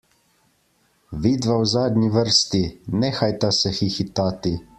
Vidva 1.25 1.57
v 1.63 1.67
zadnji 1.73 2.09
vrsti, 2.17 2.63
nehajta 3.05 3.51
se 3.63 3.77
hihitati! 3.81 4.57